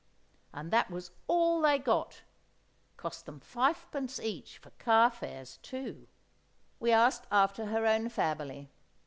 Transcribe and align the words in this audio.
And 0.51 0.71
that 0.71 0.89
was 0.89 1.11
all 1.27 1.61
they 1.61 1.77
got!—cost 1.77 3.27
them 3.27 3.39
fivepence 3.39 4.19
each 4.19 4.57
for 4.57 4.71
car 4.79 5.11
fares 5.11 5.57
too! 5.61 6.07
We 6.79 6.91
asked 6.91 7.27
after 7.29 7.67
her 7.67 7.85
own 7.85 8.09
family. 8.09 8.71